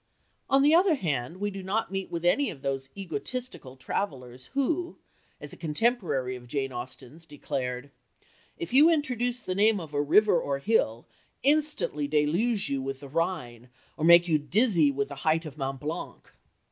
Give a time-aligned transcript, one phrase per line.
[0.49, 4.97] On the other hand, we do not meet with any of those egotistical travellers who,
[5.39, 7.91] as a contemporary of Jane Austen's declared,
[8.57, 11.05] "If you introduce the name of a river or a hill,
[11.43, 15.79] instantly deluge you with the Rhine, or make you dizzy with the height of Mont
[15.79, 16.33] Blanc."